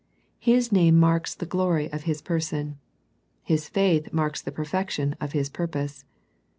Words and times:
His 0.39 0.71
name 0.71 0.97
marks 0.99 1.35
the 1.35 1.45
glory 1.45 1.85
of 1.93 2.05
His 2.05 2.23
Person. 2.23 2.79
His 3.43 3.69
faith 3.69 4.11
marks 4.11 4.41
the 4.41 4.51
perfection 4.51 5.15
of 5.21 5.33
His 5.33 5.47
purpose. 5.47 6.05